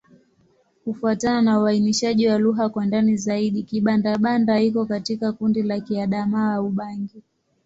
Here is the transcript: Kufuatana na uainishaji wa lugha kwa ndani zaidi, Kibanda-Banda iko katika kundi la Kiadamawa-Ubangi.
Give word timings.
Kufuatana 0.83 1.41
na 1.41 1.59
uainishaji 1.59 2.27
wa 2.27 2.37
lugha 2.37 2.69
kwa 2.69 2.85
ndani 2.85 3.17
zaidi, 3.17 3.63
Kibanda-Banda 3.63 4.61
iko 4.61 4.85
katika 4.85 5.31
kundi 5.31 5.63
la 5.63 5.77
Kiadamawa-Ubangi. 5.79 7.23